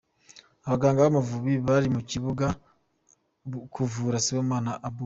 Abaganga 0.65 1.03
b’Amavubi 1.05 1.53
bari 1.67 1.87
mu 1.95 2.01
kibuga 2.09 2.45
kuvura 3.73 4.23
Sibomana 4.25 4.71
Abuba. 4.87 4.99